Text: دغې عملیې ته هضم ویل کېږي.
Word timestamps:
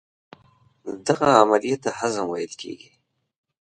دغې 1.05 1.31
عملیې 1.41 1.75
ته 1.83 1.89
هضم 1.99 2.25
ویل 2.29 2.53
کېږي. 2.61 2.91